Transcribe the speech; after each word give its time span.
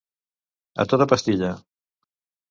A 0.83 0.85
tota 0.93 1.07
pastilla. 1.11 1.51